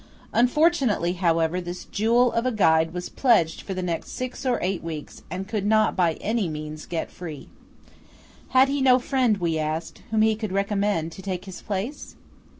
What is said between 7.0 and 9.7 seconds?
free. Had he no friend, we